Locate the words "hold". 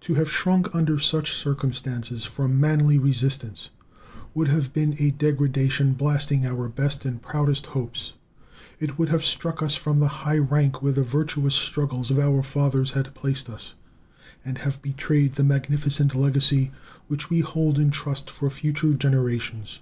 17.38-17.78